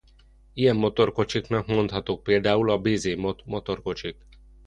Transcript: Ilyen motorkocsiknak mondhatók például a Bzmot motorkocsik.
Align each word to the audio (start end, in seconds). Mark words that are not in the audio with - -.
Ilyen 0.53 0.75
motorkocsiknak 0.75 1.67
mondhatók 1.67 2.23
például 2.23 2.69
a 2.69 2.77
Bzmot 2.77 3.45
motorkocsik. 3.45 4.17